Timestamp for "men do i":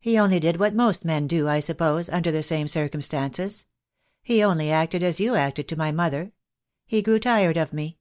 1.04-1.60